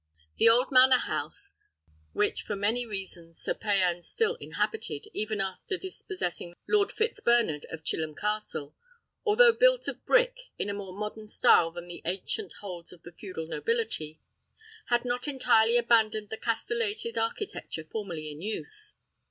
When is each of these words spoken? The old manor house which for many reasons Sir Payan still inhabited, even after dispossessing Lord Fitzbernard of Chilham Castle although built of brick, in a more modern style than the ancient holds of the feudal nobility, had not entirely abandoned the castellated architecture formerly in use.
The 0.37 0.49
old 0.49 0.71
manor 0.71 0.97
house 0.97 1.53
which 2.11 2.41
for 2.41 2.55
many 2.55 2.87
reasons 2.87 3.37
Sir 3.39 3.53
Payan 3.53 4.01
still 4.01 4.33
inhabited, 4.39 5.07
even 5.13 5.39
after 5.39 5.77
dispossessing 5.77 6.55
Lord 6.67 6.91
Fitzbernard 6.91 7.65
of 7.71 7.83
Chilham 7.83 8.15
Castle 8.15 8.75
although 9.27 9.53
built 9.53 9.87
of 9.87 10.03
brick, 10.03 10.49
in 10.57 10.71
a 10.71 10.73
more 10.73 10.97
modern 10.97 11.27
style 11.27 11.69
than 11.69 11.87
the 11.87 12.01
ancient 12.03 12.53
holds 12.61 12.91
of 12.91 13.03
the 13.03 13.11
feudal 13.11 13.45
nobility, 13.45 14.19
had 14.87 15.05
not 15.05 15.27
entirely 15.27 15.77
abandoned 15.77 16.31
the 16.31 16.37
castellated 16.37 17.15
architecture 17.15 17.83
formerly 17.83 18.31
in 18.31 18.41
use. 18.41 18.95